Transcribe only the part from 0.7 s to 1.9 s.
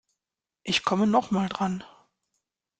komme noch mal dran.